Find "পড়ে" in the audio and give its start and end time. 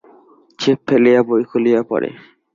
1.89-2.09